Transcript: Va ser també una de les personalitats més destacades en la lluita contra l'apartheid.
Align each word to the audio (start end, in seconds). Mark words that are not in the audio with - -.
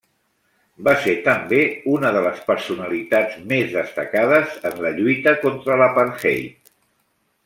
Va 0.85 0.93
ser 1.01 1.11
també 1.27 1.59
una 1.91 2.11
de 2.15 2.23
les 2.29 2.39
personalitats 2.47 3.37
més 3.53 3.71
destacades 3.75 4.57
en 4.71 4.81
la 4.87 4.95
lluita 4.97 5.35
contra 5.45 5.77
l'apartheid. 5.83 6.73